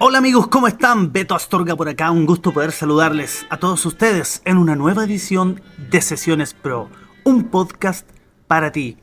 [0.00, 1.12] Hola amigos, ¿cómo están?
[1.12, 5.60] Beto Astorga por acá, un gusto poder saludarles a todos ustedes en una nueva edición
[5.90, 6.88] de Sesiones Pro,
[7.24, 8.08] un podcast
[8.46, 8.96] para ti.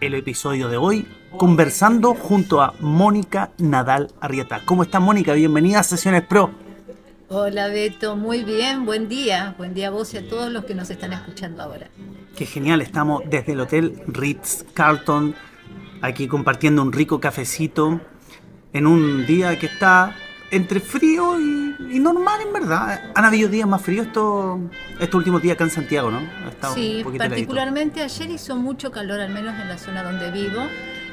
[0.00, 4.62] El episodio de hoy, conversando junto a Mónica Nadal Arrieta.
[4.64, 5.32] ¿Cómo estás Mónica?
[5.32, 6.52] Bienvenida a Sesiones Pro.
[7.28, 10.76] Hola Beto, muy bien, buen día, buen día a vos y a todos los que
[10.76, 11.88] nos están escuchando ahora.
[12.36, 15.34] Qué genial, estamos desde el Hotel Ritz Carlton,
[16.02, 18.00] aquí compartiendo un rico cafecito
[18.72, 20.14] en un día que está
[20.56, 23.10] entre frío y, normal en verdad.
[23.14, 24.60] Han habido días más fríos estos,
[24.98, 26.20] estos últimos días acá en Santiago, ¿no?
[26.74, 30.62] sí, particularmente ayer hizo mucho calor, al menos en la zona donde vivo,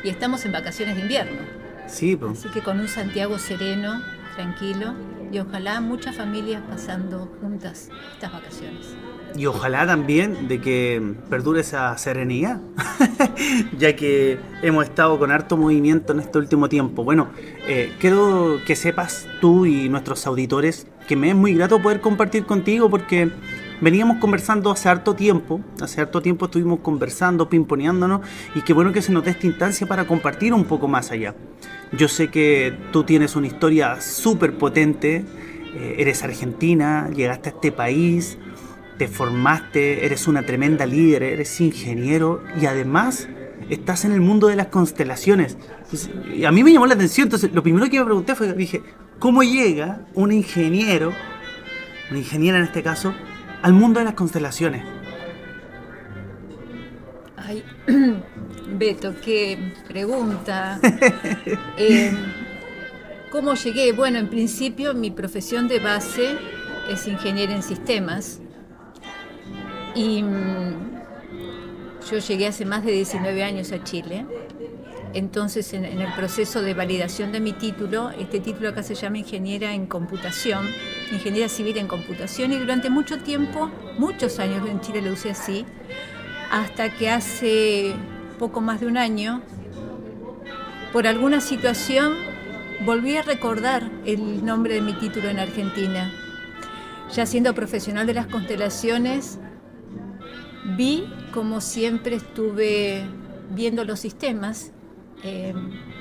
[0.04, 1.42] y estamos en vacaciones de invierno.
[1.88, 2.40] Sí, pues.
[2.40, 4.02] Así que con un Santiago sereno,
[4.36, 4.94] tranquilo,
[5.32, 8.96] y ojalá muchas familias pasando juntas estas vacaciones.
[9.36, 12.62] Y ojalá también de que perdure esa serenidad,
[13.78, 17.04] ya que hemos estado con harto movimiento en este último tiempo.
[17.04, 17.30] Bueno,
[17.68, 22.46] eh, quiero que sepas tú y nuestros auditores que me es muy grato poder compartir
[22.46, 23.32] contigo porque
[23.82, 28.22] veníamos conversando hace harto tiempo, hace harto tiempo estuvimos conversando, pimponeándonos
[28.56, 31.36] y qué bueno que se nos dé esta instancia para compartir un poco más allá.
[31.92, 35.26] Yo sé que tú tienes una historia súper potente,
[35.76, 38.38] eh, eres argentina, llegaste a este país,
[38.98, 43.28] te formaste, eres una tremenda líder, eres ingeniero y además
[43.70, 45.58] estás en el mundo de las constelaciones.
[46.46, 48.82] a mí me llamó la atención, entonces lo primero que me pregunté fue, dije,
[49.20, 51.12] ¿cómo llega un ingeniero,
[52.10, 53.14] una ingeniera en este caso,
[53.64, 54.86] al mundo de las constelaciones?
[57.38, 57.64] Ay,
[58.68, 60.80] Beto, qué pregunta.
[61.78, 62.12] Eh,
[63.32, 63.94] ¿Cómo llegué?
[63.94, 66.38] Bueno, en principio mi profesión de base
[66.88, 68.40] es ingeniera en sistemas
[69.96, 70.74] y mm,
[72.12, 74.28] yo llegué hace más de 19 años a Chile.
[75.14, 79.74] Entonces, en, el proceso de validación de mi título, este título acá se llama Ingeniera
[79.74, 80.68] en Computación,
[81.12, 85.66] Ingeniera Civil en Computación, y durante mucho tiempo, muchos años en Chile lo usé así,
[86.52, 87.94] hasta que hace
[88.40, 89.44] poco más de un año,
[90.92, 92.16] por alguna situación,
[92.84, 96.12] volví a recordar el nombre de mi título en Argentina.
[97.14, 99.38] Ya siendo profesional de las constelaciones,
[100.78, 103.04] Vi, como siempre, estuve
[103.54, 104.73] viendo los sistemas
[105.24, 105.54] eh,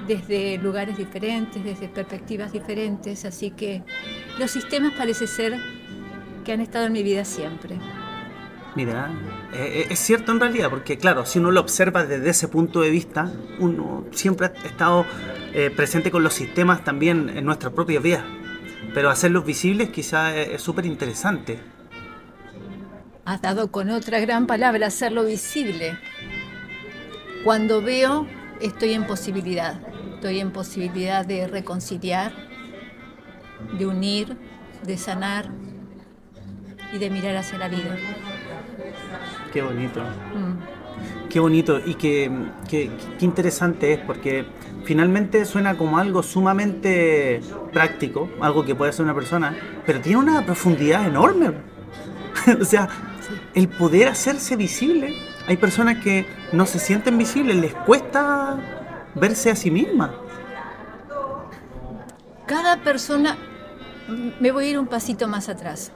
[0.07, 3.83] desde lugares diferentes, desde perspectivas diferentes, así que
[4.39, 5.57] los sistemas parece ser
[6.45, 7.79] que han estado en mi vida siempre.
[8.75, 9.11] Mira,
[9.53, 12.81] eh, eh, es cierto en realidad, porque claro, si uno lo observa desde ese punto
[12.81, 15.07] de vista, uno siempre ha estado
[15.77, 18.25] presente con los sistemas también en nuestras propias vidas,
[18.95, 21.61] pero hacerlos visibles quizás es súper interesante
[23.25, 25.97] has dado con otra gran palabra, hacerlo visible.
[27.45, 28.27] Cuando veo,
[28.63, 29.81] estoy en posibilidad,
[30.15, 32.33] estoy en posibilidad de reconciliar,
[33.79, 34.37] de unir,
[34.85, 35.51] de sanar
[36.93, 37.97] y de mirar hacia la vida.
[39.53, 40.01] Qué bonito.
[40.01, 41.29] Mm.
[41.29, 42.31] Qué bonito y qué,
[42.69, 42.91] qué,
[43.21, 44.45] interesante es porque
[44.85, 47.41] finalmente suena como algo sumamente
[47.73, 49.57] práctico, algo que puede hacer una persona,
[49.87, 51.53] pero tiene una profundidad enorme.
[52.61, 52.89] o sea,
[53.55, 55.32] el poder hacerse visible.
[55.47, 58.57] Hay personas que no se sienten visibles, les cuesta
[59.15, 60.15] verse a sí misma.
[62.47, 63.37] Cada persona,
[64.41, 65.93] me voy a ir un pasito más atrás.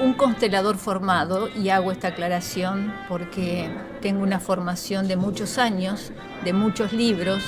[0.00, 3.68] Un constelador formado, y hago esta aclaración porque
[4.00, 6.12] tengo una formación de muchos años,
[6.44, 7.42] de muchos libros,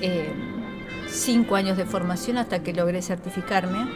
[0.00, 0.32] eh,
[1.08, 3.86] cinco años de formación hasta que logré certificarme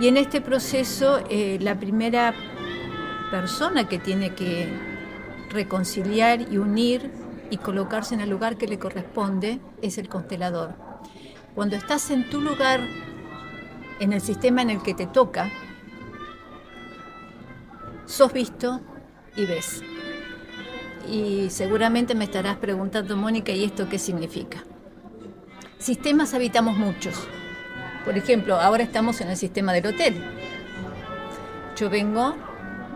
[0.00, 2.34] y en este proceso, eh, la primera
[3.30, 4.68] persona que tiene que
[5.50, 7.10] reconciliar y unir
[7.50, 10.74] y colocarse en el lugar que le corresponde es el constelador.
[11.54, 12.80] Cuando estás en tu lugar,
[14.00, 15.50] en el sistema en el que te toca,
[18.06, 18.80] sos visto
[19.36, 19.82] y ves.
[21.08, 24.64] Y seguramente me estarás preguntando, Mónica, ¿y esto qué significa?
[25.78, 27.28] Sistemas habitamos muchos
[28.04, 30.22] por ejemplo, ahora estamos en el sistema del hotel.
[31.76, 32.36] Yo vengo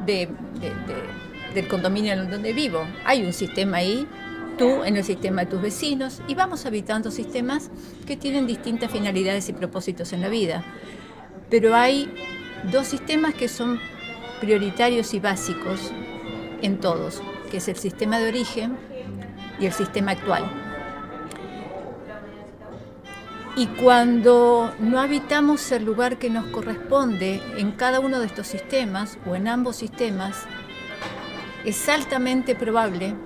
[0.06, 2.86] del condominio en donde vivo.
[3.04, 4.06] Hay un sistema ahí,
[4.56, 7.70] tú en el sistema de tus vecinos, y vamos habitando sistemas
[8.06, 10.64] que tienen distintas finalidades y propósitos en la vida.
[11.50, 12.12] Pero hay
[12.70, 13.80] dos sistemas que son
[14.40, 15.92] prioritarios y básicos
[16.62, 18.76] en todos, que es el sistema de origen
[19.60, 20.67] y el sistema actual.
[23.58, 29.18] Y cuando no habitamos el lugar que nos corresponde en cada uno de estos sistemas
[29.26, 30.44] o en ambos sistemas,
[31.64, 33.16] es altamente probable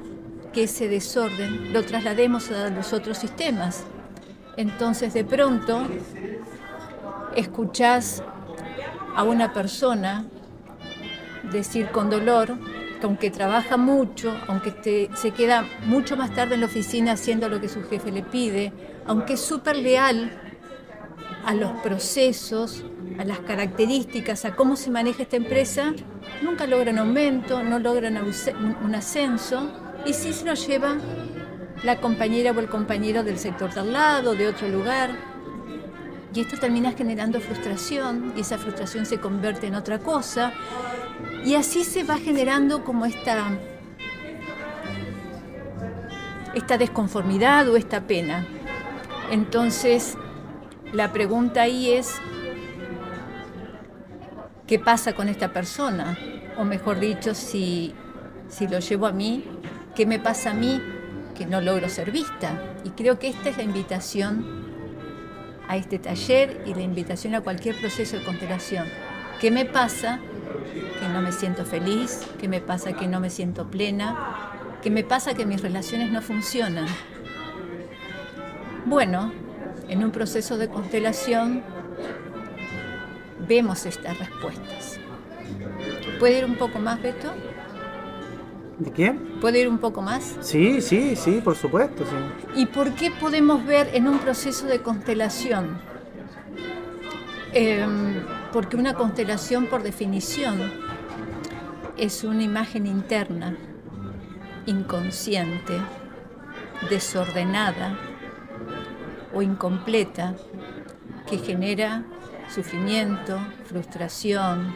[0.55, 3.84] que ese desorden lo traslademos a los otros sistemas.
[4.56, 5.87] Entonces de pronto
[7.37, 8.23] escuchás
[9.14, 10.25] a una persona
[11.52, 12.56] decir con dolor
[13.02, 17.60] que aunque trabaja mucho, aunque se queda mucho más tarde en la oficina haciendo lo
[17.60, 18.72] que su jefe le pide,
[19.08, 20.31] aunque es súper leal
[21.44, 22.84] a los procesos,
[23.19, 25.93] a las características, a cómo se maneja esta empresa,
[26.43, 28.16] nunca logran aumento, no logran
[28.84, 29.69] un ascenso
[30.06, 30.96] y sí se lo lleva
[31.82, 35.10] la compañera o el compañero del sector de al lado, de otro lugar.
[36.32, 40.52] Y esto termina generando frustración y esa frustración se convierte en otra cosa.
[41.44, 43.50] Y así se va generando como esta,
[46.55, 48.47] esta desconformidad o esta pena.
[49.31, 50.17] Entonces,
[50.93, 52.21] la pregunta ahí es,
[54.67, 56.17] ¿qué pasa con esta persona?
[56.59, 57.93] O mejor dicho, si,
[58.49, 59.44] si lo llevo a mí,
[59.97, 60.81] ¿qué me pasa a mí
[61.35, 62.77] que no logro ser vista?
[62.85, 64.62] Y creo que esta es la invitación
[65.67, 68.87] a este taller y la invitación a cualquier proceso de constelación.
[69.41, 70.21] ¿Qué me pasa
[71.00, 72.26] que no me siento feliz?
[72.40, 74.16] ¿Qué me pasa que no me siento plena?
[74.82, 76.87] ¿Qué me pasa que mis relaciones no funcionan?
[78.84, 79.32] Bueno,
[79.88, 81.62] en un proceso de constelación
[83.49, 84.99] vemos estas respuestas.
[86.19, 87.32] ¿Puede ir un poco más, Beto?
[88.78, 89.12] ¿De qué?
[89.40, 90.37] ¿Puede ir un poco más?
[90.40, 92.05] Sí, sí, sí, por supuesto.
[92.05, 92.60] Sí.
[92.60, 95.78] ¿Y por qué podemos ver en un proceso de constelación?
[97.52, 98.12] Em,
[98.52, 100.72] porque una constelación, por definición,
[101.96, 103.56] es una imagen interna,
[104.66, 105.78] inconsciente,
[106.90, 107.96] desordenada,
[109.34, 110.34] o incompleta
[111.26, 112.04] que genera
[112.49, 114.75] sufrimiento, frustración,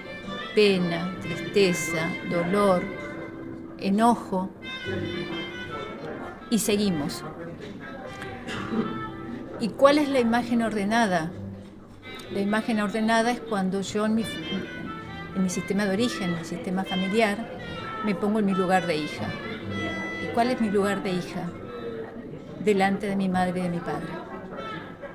[0.54, 2.82] pena, tristeza, dolor,
[3.78, 4.50] enojo
[6.50, 7.22] y seguimos.
[9.60, 11.30] ¿Y cuál es la imagen ordenada?
[12.32, 14.24] La imagen ordenada es cuando yo en mi,
[15.48, 17.38] sistema de origen, en mi sistema familiar,
[18.04, 19.26] me pongo en mi lugar de hija.
[20.24, 21.48] ¿Y cuál es mi lugar de hija?
[22.64, 24.08] Delante de mi madre y de mi padre.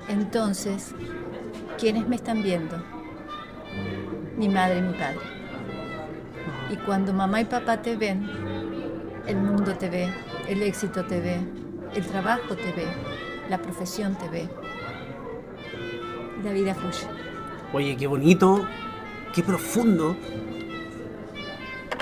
[0.08, 0.94] Entonces,
[1.78, 2.82] ¿quiénes me están viendo?
[4.38, 5.20] Mi madre y mi padre.
[6.70, 8.26] Y cuando mamá y papá te ven,
[9.26, 10.08] el mundo te ve,
[10.48, 11.40] el éxito te ve,
[11.94, 12.86] el trabajo te ve,
[13.50, 14.61] la profesión te ve.
[16.44, 17.06] La vida fluye.
[17.72, 18.66] Oye, qué bonito,
[19.34, 20.16] qué profundo.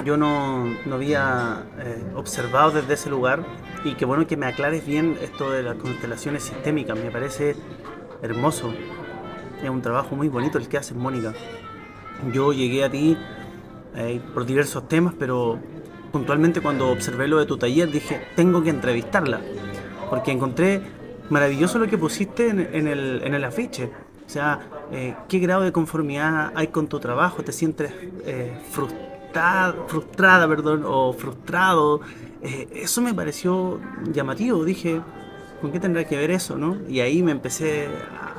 [0.05, 3.45] Yo no, había eh, observado desde ese lugar
[3.85, 6.99] y qué bueno que me aclares bien esto de las constelaciones sistémicas.
[6.99, 7.55] Me parece
[8.23, 8.73] hermoso.
[9.63, 11.35] Es un trabajo muy bonito el que haces, Mónica.
[12.33, 13.17] Yo llegué a ti
[13.95, 15.59] eh, por diversos temas, pero
[16.13, 19.41] puntualmente cuando observé lo de tu taller dije, tengo que entrevistarla,
[20.09, 20.81] porque encontré
[21.29, 23.91] maravilloso lo que pusiste en, el, en el, afiche.
[24.31, 24.61] O sea,
[24.93, 27.93] eh, qué grado de conformidad hay con tu trabajo, te sientes
[28.25, 32.01] eh, frustrada, perdón, o frustrado.
[32.41, 33.81] eso me pareció
[34.13, 34.65] llamativo.
[34.65, 35.01] Dije,
[35.61, 36.57] ¿con qué tendrá que ver eso?
[36.57, 36.77] ¿no?
[36.89, 37.89] Y ahí me empecé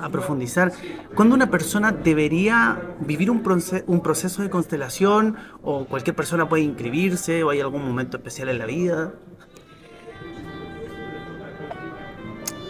[0.01, 0.71] a, profundizar.
[1.13, 3.43] ¿Cuándo una persona debería vivir un,
[3.88, 8.59] un proceso de constelación o cualquier persona puede inscribirse o hay algún momento especial en
[8.59, 9.13] la vida?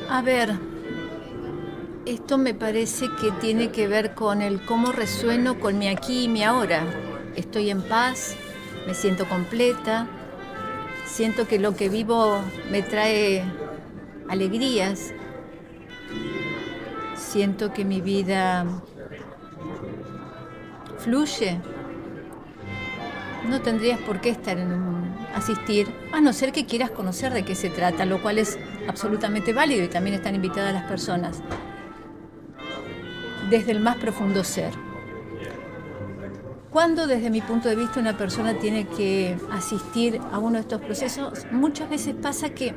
[0.10, 0.71] A ver,
[2.06, 6.28] esto me parece que tiene que ver con el cómo resueno con mi aquí y
[6.28, 6.84] mi ahora.
[7.36, 8.36] Estoy en paz,
[8.88, 10.08] me siento completa,
[11.06, 13.44] siento que lo que vivo me trae
[14.28, 15.14] alegrías.
[17.16, 18.66] Siento que mi vida
[20.98, 21.62] fluye.
[23.48, 25.02] No tendrías por qué estar en
[25.36, 29.54] asistir, a no ser que quieras conocer de qué se trata, lo cual es absolutamente
[29.54, 31.42] válido y también están invitadas las personas
[33.52, 34.74] desde el más profundo ser.
[36.72, 40.82] Cuando desde mi punto de vista una persona tiene que asistir a uno de estos
[40.82, 42.74] procesos, muchas veces pasa que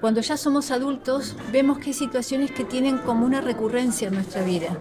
[0.00, 4.42] cuando ya somos adultos, vemos que hay situaciones que tienen como una recurrencia en nuestra
[4.42, 4.76] vida.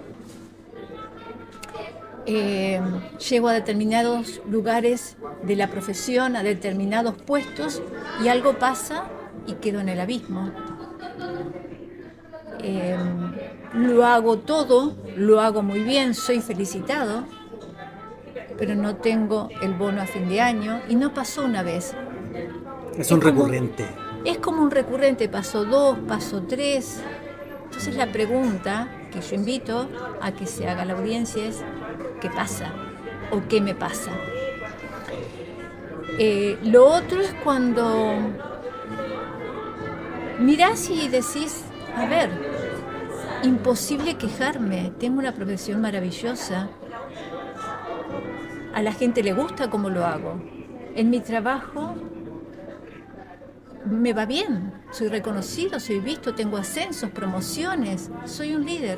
[2.26, 2.82] Eh,
[3.30, 7.84] llego a determinados lugares de la profesión, a determinados puestos,
[8.24, 9.06] y algo pasa
[9.46, 10.52] y quedo en el abismo.
[12.60, 12.98] Eh,
[13.76, 17.26] lo hago todo, lo hago muy bien, soy felicitado,
[18.58, 21.94] pero no tengo el bono a fin de año y no pasó una vez.
[22.98, 23.86] Es un recurrente
[24.26, 27.00] es como un recurrente, paso dos, paso tres.
[27.66, 29.88] Entonces la pregunta que yo invito
[30.22, 31.64] a que se haga la audiencia es,
[32.20, 32.74] ¿qué pasa?
[33.32, 34.12] ¿O qué me pasa?
[36.18, 38.16] Eh, lo otro es cuando
[40.40, 41.66] mirás y decís,
[41.96, 42.30] a ver,
[43.46, 46.70] imposible quejarme, tengo una profesión maravillosa,
[48.74, 50.42] a la gente le gusta cómo lo hago,
[50.96, 51.96] en mi trabajo
[53.86, 58.98] me va bien, soy reconocido, soy visto, tengo ascensos, promociones, soy un líder.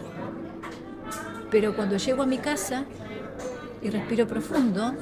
[1.52, 2.86] Pero cuando llego a mi casa
[3.82, 4.94] y respiro profundo,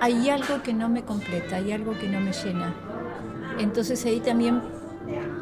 [0.00, 2.74] hay algo que no me completa, hay algo que no me llena.
[3.58, 4.62] Entonces ahí también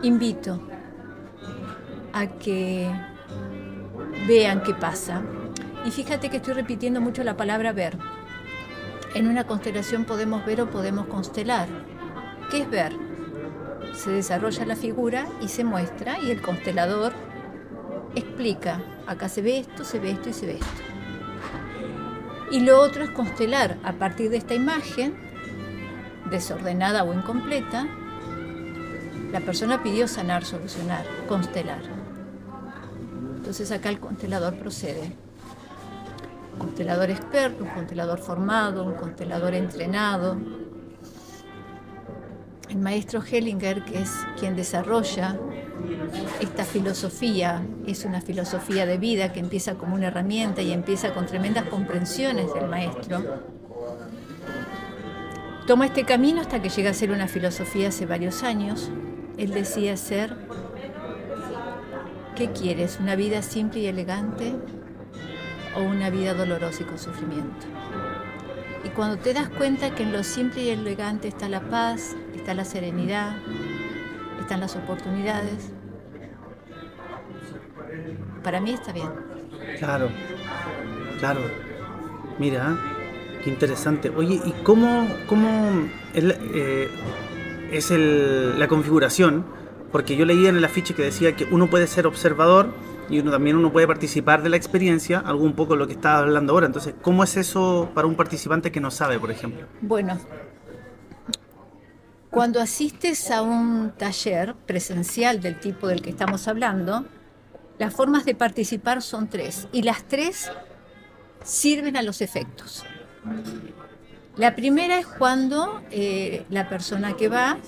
[0.02, 0.60] invito
[2.12, 2.90] a que
[4.26, 5.22] vean qué pasa.
[5.84, 7.96] Y fíjate que estoy repitiendo mucho la palabra ver.
[9.14, 11.68] En una constelación podemos ver o podemos constelar.
[12.50, 12.92] ¿Qué es ver?
[13.94, 17.12] Se desarrolla la figura y se muestra y el constelador
[18.14, 20.82] explica, acá se ve esto, se ve esto y se ve esto.
[22.50, 25.14] Y lo otro es constelar a partir de esta imagen,
[26.30, 27.86] desordenada o incompleta,
[29.32, 32.01] la persona pidió sanar, solucionar, constelar.
[33.52, 35.12] Entonces acá el constelador procede.
[36.54, 40.38] Un constelador experto, un constelador formado, un constelador entrenado.
[42.70, 45.38] El maestro Hellinger, que es quien desarrolla
[46.40, 51.26] esta filosofía, es una filosofía de vida que empieza como una herramienta y empieza con
[51.26, 53.22] tremendas comprensiones del maestro.
[55.66, 58.90] Toma este camino hasta que llega a ser una filosofía hace varios años
[59.38, 60.36] él decía ser,
[62.36, 62.98] ¿qué quieres?
[63.00, 64.54] ¿Una vida simple y elegante
[65.76, 67.66] o una vida dolorosa y con sufrimiento?
[68.84, 72.54] Y cuando te das cuenta que en lo simple y elegante está la paz, está
[72.54, 73.36] la serenidad,
[74.40, 75.72] están las oportunidades,
[78.42, 79.08] para mí está bien.
[79.78, 80.08] Claro,
[81.20, 81.40] claro.
[82.38, 82.76] Mira,
[83.44, 84.10] qué interesante.
[84.10, 86.88] Oye, ¿y cómo, cómo el, eh,
[87.70, 89.44] es el, la configuración,
[89.92, 92.74] porque yo leía en el afiche que decía que uno puede ser observador
[93.08, 96.18] y uno también uno puede participar de la experiencia, algo un poco lo que estaba
[96.18, 96.66] hablando ahora.
[96.66, 99.66] Entonces, ¿cómo es eso para un participante que no sabe, por ejemplo?
[99.82, 100.18] Bueno,
[102.30, 107.04] cuando asistes a un taller presencial del tipo del que estamos hablando,
[107.78, 110.50] las formas de participar son tres y las tres
[111.44, 112.84] sirven a los efectos.
[114.36, 117.58] La primera es cuando eh, la persona que va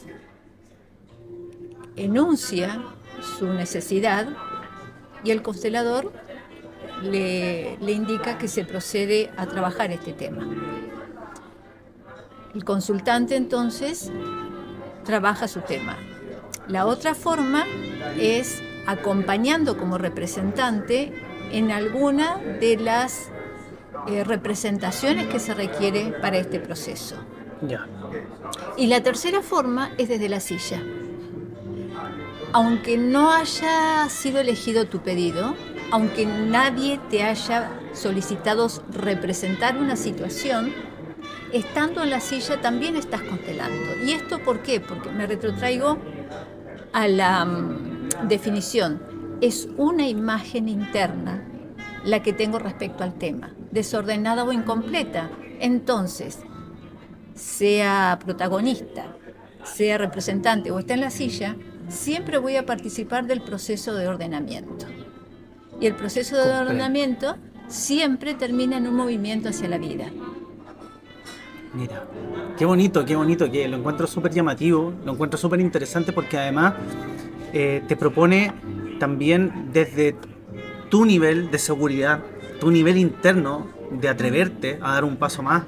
[1.96, 2.82] enuncia
[3.38, 4.28] su necesidad
[5.22, 6.12] y el constelador
[7.02, 10.46] le, le, indica que se procede a trabajar este tema.
[12.54, 14.12] El consultante entonces
[15.04, 15.96] trabaja su tema.
[16.68, 17.64] La otra forma
[18.18, 21.12] es acompañando como representante
[21.50, 23.28] en alguna de las
[24.08, 27.16] eh, representaciones que se requiere para este proceso.
[28.76, 30.82] Y la tercera forma es desde la silla.
[32.54, 35.56] Aunque no haya sido elegido tu pedido,
[35.90, 40.72] aunque nadie te haya solicitado representar una situación,
[41.52, 43.96] estando en la silla también estás constelando.
[44.04, 44.78] ¿Y esto por qué?
[44.78, 45.98] Porque me retrotraigo
[46.92, 49.02] a la mm, definición.
[49.40, 51.42] Es una imagen interna
[52.04, 55.28] la que tengo respecto al tema, desordenada o incompleta.
[55.58, 56.38] Entonces,
[57.34, 59.06] sea protagonista,
[59.64, 61.56] sea representante o esté en la silla,
[61.88, 64.86] siempre voy a participar del proceso de ordenamiento.
[65.80, 67.36] Y el proceso de ordenamiento
[67.68, 70.06] siempre termina en un movimiento hacia la vida.
[71.74, 72.04] Mira,
[72.56, 76.74] qué bonito, qué bonito, que lo encuentro súper llamativo, lo encuentro súper interesante porque además
[77.52, 78.52] eh, te propone
[79.00, 80.14] también desde
[80.88, 82.20] tu nivel de seguridad,
[82.60, 85.64] tu nivel interno de atreverte a dar un paso más,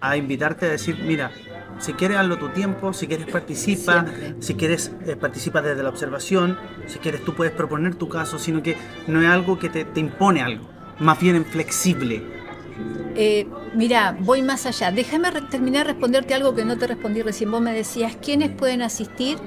[0.00, 1.30] a invitarte a decir, mira,
[1.78, 4.06] si quieres hazlo tu tiempo, si quieres participa,
[4.40, 8.62] si quieres eh, participa desde la observación, si quieres tú puedes proponer tu caso, sino
[8.62, 10.68] que no es algo que te, impone algo,
[10.98, 12.22] más bien en flexible.
[13.14, 14.90] Eh, mira, voy más allá.
[14.90, 17.50] Déjame terminar de responderte algo que no te respondí recién.
[17.50, 19.38] Vos me decías, ¿quiénes pueden asistir?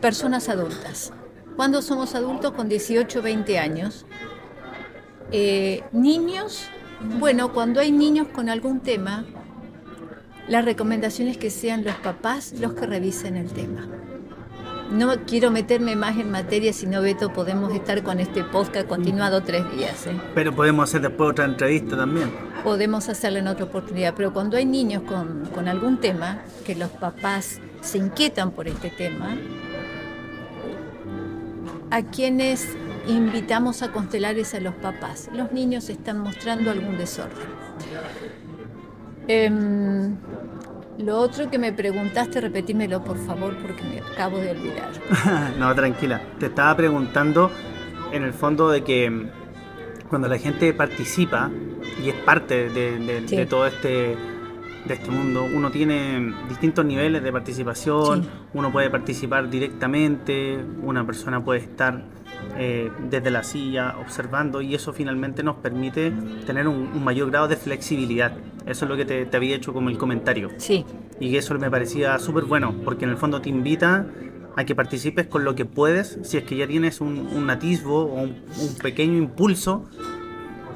[0.00, 1.12] Personas adultas.
[1.56, 4.06] Cuando somos adultos con 18 o 20 años,
[5.30, 6.68] eh, niños,
[7.18, 9.24] bueno, cuando hay niños con algún tema,
[10.48, 13.86] la recomendación es que sean los papás los que revisen el tema.
[14.90, 19.42] No quiero meterme más en materia, si no, Beto, podemos estar con este podcast continuado
[19.42, 20.06] tres días.
[20.06, 20.20] ¿eh?
[20.34, 22.30] Pero podemos hacer después otra entrevista también.
[22.62, 26.90] Podemos hacerla en otra oportunidad, pero cuando hay niños con, con algún tema, que los
[26.90, 29.36] papás se inquietan por este tema,
[31.90, 32.68] a quienes
[33.08, 35.30] invitamos a constelar es a los papás.
[35.32, 37.46] Los niños están mostrando algún desorden.
[39.26, 40.16] Em,
[40.98, 44.90] Lo otro que me preguntaste, repetímelo por favor porque me acabo de olvidar.
[45.58, 46.20] no, tranquila.
[46.38, 47.50] Te estaba preguntando
[48.12, 49.28] en el fondo de que mm,
[50.08, 51.50] cuando la gente participa
[52.02, 54.16] y es parte de, todo este
[54.84, 61.42] de este mundo, uno tiene distintos niveles de participación, uno puede participar directamente, una persona
[61.42, 62.04] puede estar
[62.56, 66.12] eh, desde la silla observando y eso finalmente nos permite
[66.46, 68.36] tener un, mayor grado de flexibilidad.
[68.66, 70.50] Eso es lo que te, había hecho como el comentario.
[70.58, 70.84] Sí.
[71.20, 74.06] Y eso me parecía súper bueno, porque en el fondo te invita
[74.56, 78.22] a que participes con lo que puedes, si es que ya tienes un, atisbo o
[78.22, 78.36] un,
[78.82, 79.84] pequeño impulso,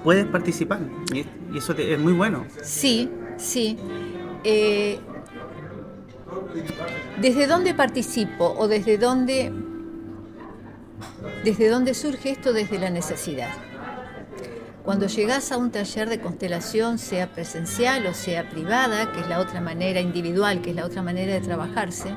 [0.02, 0.80] puedes participar.
[1.14, 1.24] Y,
[1.56, 2.44] eso es muy bueno.
[2.62, 3.76] Sí, sí.
[4.44, 4.98] Eh,
[7.20, 9.52] ¿Desde dónde participo o desde dónde,
[11.44, 12.52] desde dónde surge esto?
[12.52, 13.50] Desde la necesidad.
[14.84, 19.38] Cuando llegas a un taller de constelación, sea presencial o sea privada, que es la
[19.38, 22.14] otra manera individual, que es la otra manera de trabajarse,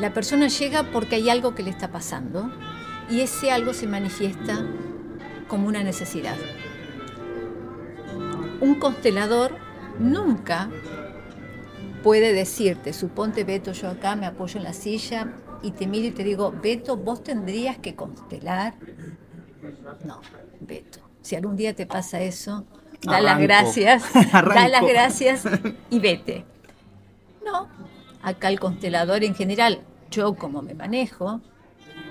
[0.00, 2.50] la persona llega porque hay algo que le está pasando
[3.08, 4.66] y ese algo se manifiesta
[5.48, 6.36] como una necesidad.
[8.60, 9.56] Un constelador
[9.98, 10.68] nunca
[12.02, 15.32] puede decirte, suponte Beto, yo acá me apoyo en la silla
[15.64, 18.74] y te miro y te digo, Beto, vos tendrías que constelar.
[20.04, 20.20] No,
[20.60, 22.66] Beto, si algún día te pasa eso,
[23.02, 25.44] da las gracias, da las gracias
[25.90, 26.44] y vete.
[27.44, 27.68] No,
[28.22, 29.80] acá el constelador en general,
[30.10, 31.40] yo como me manejo,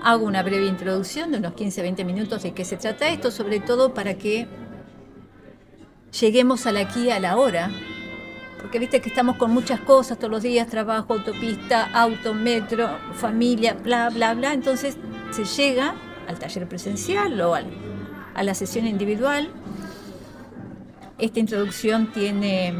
[0.02, 3.94] hago una breve introducción de unos 15-20 minutos de qué se trata esto, sobre todo
[3.94, 4.48] para que
[6.20, 7.70] lleguemos al aquí a la hora,
[8.64, 13.74] porque viste que estamos con muchas cosas todos los días, trabajo, autopista, auto, metro, familia,
[13.74, 14.96] bla, bla, bla, entonces
[15.32, 15.94] se llega
[16.26, 19.50] al taller presencial o a la sesión individual.
[21.18, 22.74] Esta introducción tiene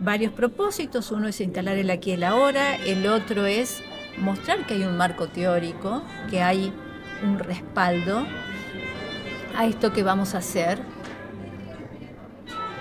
[0.00, 1.12] varios propósitos.
[1.12, 3.84] Uno es instalar el aquí y el ahora, el otro es
[4.18, 6.72] mostrar que hay un marco teórico, que hay
[7.22, 8.26] un respaldo
[9.56, 10.80] a esto que vamos a hacer.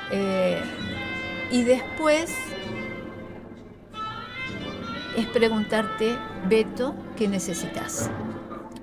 [0.10, 0.60] Eh,
[1.52, 2.34] y después
[5.18, 8.10] es preguntarte, Beto, ¿qué necesitas?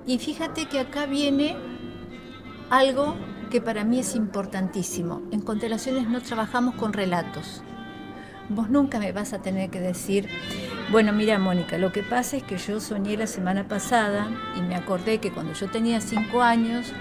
[0.05, 1.55] Y fíjate que acá viene
[2.69, 3.15] algo
[3.49, 5.21] que para mí es importantísimo.
[5.31, 7.63] En constelaciones no trabajamos con relatos.
[8.49, 10.27] Vos nunca me vas a tener que decir,
[10.91, 14.75] bueno, mira Mónica, lo que pasa es que yo soñé la semana pasada y me
[14.75, 16.91] acordé que cuando yo tenía cinco años,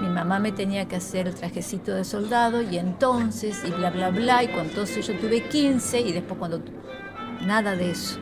[0.00, 4.10] mi mamá me tenía que hacer el trajecito de soldado y entonces, y bla, bla,
[4.10, 6.62] bla, y cuando entonces yo tuve 15 y después cuando...
[7.44, 8.18] Nada de eso.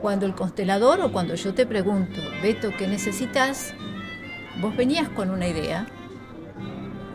[0.00, 3.74] Cuando el constelador o cuando yo te pregunto, Beto, ¿qué necesitas?
[4.60, 5.86] Vos venías con una idea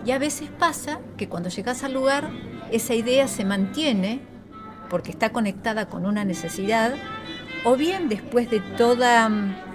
[0.06, 2.30] y a veces pasa que cuando llegas al lugar
[2.72, 4.22] esa idea se mantiene
[4.90, 6.96] porque está conectada con una necesidad
[7.66, 9.67] o bien después de toda mm,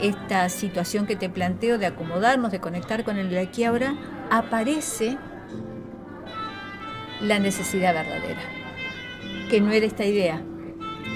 [0.00, 3.94] esta situación que te planteo de acomodarnos, de conectar con el de aquí ahora,
[4.30, 5.16] aparece
[7.20, 8.42] la necesidad verdadera,
[9.48, 10.42] que no era esta idea,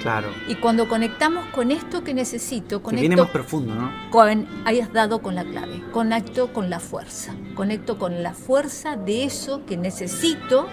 [0.02, 0.28] Claro.
[0.46, 3.90] Y cuando conectamos con esto que necesito, conecto, viene más profundo, ¿no?
[4.10, 5.82] Con, hayas dado con la clave.
[5.92, 7.34] Conecto con la fuerza.
[7.54, 10.68] Conecto con la fuerza de eso que necesito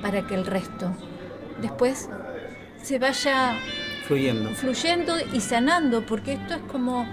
[0.00, 0.90] para que el resto
[1.60, 2.08] después
[2.82, 3.54] se vaya
[4.06, 4.50] fluyendo.
[4.50, 7.06] Fluyendo y sanando, porque esto es como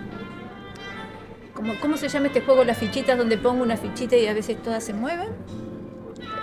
[1.60, 2.64] como, ¿cómo se llama este juego?
[2.64, 5.28] Las fichitas donde pongo una fichita y a veces todas se mueven.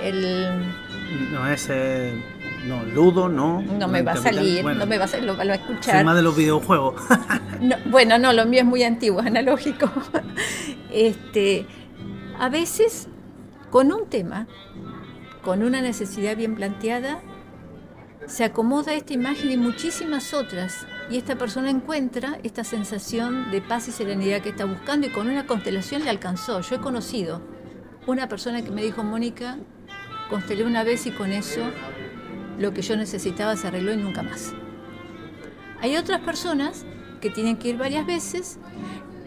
[0.03, 0.63] El...
[1.33, 2.13] No, ese
[2.67, 3.63] no, Ludo, no.
[3.63, 6.05] No me va a salir, no me va a salir, lo, va a escuchar.
[6.05, 7.01] más de los videojuegos.
[7.87, 9.91] bueno, no, lo mío es muy antiguo, es analógico.
[10.93, 11.65] este,
[12.39, 13.09] a veces,
[13.71, 14.49] con un tema,
[15.43, 17.21] con una necesidad bien planteada,
[18.27, 20.87] se acomoda esta imagen y muchísimas otras.
[21.11, 25.29] Y esta persona encuentra esta sensación de paz y serenidad que está buscando y con
[25.29, 26.61] una constelación le alcanzó.
[26.61, 27.41] Yo he conocido
[28.07, 29.59] una persona que me dijo, Mónica,
[30.29, 31.63] constelé una vez y con eso
[32.59, 34.53] lo que yo necesitaba se arregló y nunca más.
[35.81, 36.85] Hay otras personas
[37.21, 38.59] que tienen que ir varias veces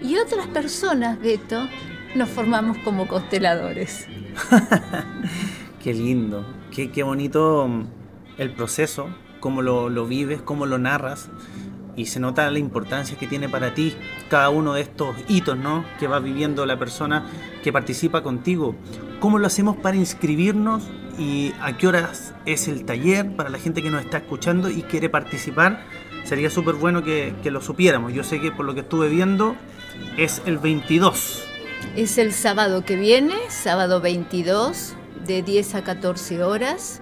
[0.01, 1.67] y otras personas, Beto,
[2.15, 4.07] nos formamos como consteladores.
[5.83, 7.69] qué lindo, qué, qué, bonito
[8.39, 9.07] el proceso,
[9.39, 11.29] cómo lo, vives, cómo lo narras
[11.95, 13.95] y se nota la importancia que tiene para ti
[14.29, 15.85] cada uno de estos hitos ¿no?
[15.99, 17.25] que va viviendo la persona
[17.63, 18.75] que participa contigo.
[19.19, 20.87] ¿Cómo lo hacemos para inscribirnos
[21.19, 24.83] y a qué horas es el taller para la gente que nos está escuchando y
[24.83, 25.83] quiere participar.
[26.23, 28.13] Sería súper bueno que, lo supiéramos.
[28.13, 29.55] Yo sé que por lo que estuve viendo
[30.17, 31.43] es el 22
[31.95, 37.01] Es el sábado que viene, sábado 22, de 10 a 14 horas.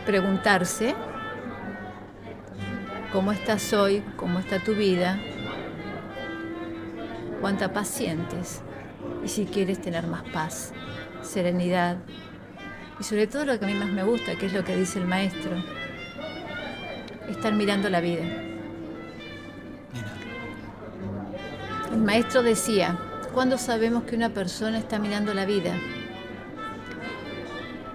[0.06, 0.96] preguntarse
[3.12, 5.20] cómo estás hoy, cómo está tu vida,
[7.42, 8.64] cuánta paz sientes
[9.24, 10.74] y si quieres tener más paz,
[11.22, 11.98] serenidad
[13.00, 15.00] y sobre todo lo que a mí más me gusta, que es lo que dice
[15.00, 15.52] el maestro,
[17.30, 18.24] estar mirando la vida.
[21.92, 22.98] El maestro decía,
[23.34, 25.74] ¿cuándo sabemos que una persona está mirando la vida?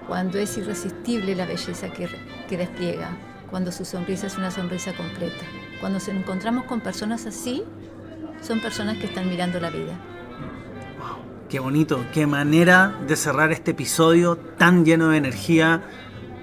[0.06, 2.08] Cuando es irresistible la belleza que,
[2.48, 3.10] que despliega,
[3.50, 5.44] cuando su sonrisa es una sonrisa completa.
[5.80, 7.64] Cuando nos encontramos con personas así,
[8.40, 9.98] son personas que están mirando la vida.
[11.52, 15.82] Qué bonito, qué manera de cerrar este episodio tan lleno de energía,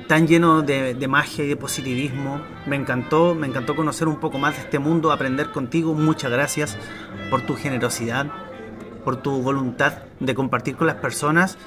[0.07, 2.39] tan lleno de, magia y de positivismo.
[2.67, 5.95] Me encantó, me encantó conocer un poco más de este mundo, aprender contigo.
[5.95, 6.77] Muchas gracias
[7.31, 8.27] por tu generosidad,
[9.03, 11.57] por tu voluntad de compartir con las personas.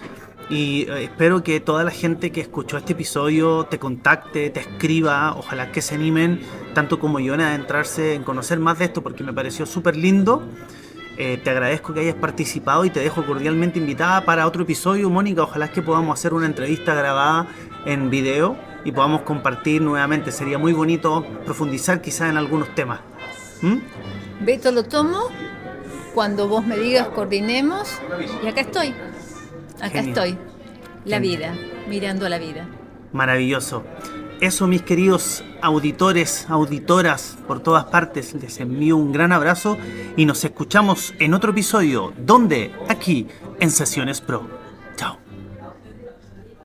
[0.48, 5.34] Y eh, espero que toda la gente que escuchó este episodio te contacte, te escriba,
[5.36, 6.42] ojalá que se animen,
[6.74, 10.44] tanto como yo, en adentrarse en conocer más de esto, porque me pareció súper lindo.
[11.18, 15.42] Eh, te agradezco que hayas participado y te dejo cordialmente invitada para otro episodio, Mónica.
[15.42, 17.46] Ojalá que podamos hacer una entrevista grabada
[17.84, 20.32] en video y podamos compartir nuevamente.
[20.32, 23.00] Sería muy bonito profundizar quizás en algunos temas.
[23.60, 23.76] ¿Mm?
[24.44, 25.28] Beto, lo tomo
[26.14, 28.00] cuando vos me digas coordinemos
[28.42, 28.94] y acá estoy.
[29.76, 30.08] Acá Genial.
[30.08, 30.38] estoy.
[31.04, 31.20] La Genial.
[31.20, 31.54] vida,
[31.88, 32.66] mirando a la vida.
[33.12, 33.84] Maravilloso.
[34.42, 39.78] Eso, mis queridos auditores, auditoras por todas partes, les envío un gran abrazo
[40.16, 42.12] y nos escuchamos en otro episodio.
[42.18, 42.72] ¿Dónde?
[42.88, 43.28] Aquí,
[43.60, 44.61] en Sesiones Pro.